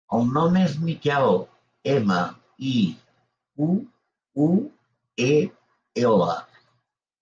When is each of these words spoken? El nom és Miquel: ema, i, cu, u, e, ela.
El 0.17 0.23
nom 0.35 0.55
és 0.61 0.71
Miquel: 0.85 1.37
ema, 1.97 2.17
i, 2.71 2.75
cu, 3.61 3.71
u, 4.49 4.53
e, 5.31 5.33
ela. 6.11 6.37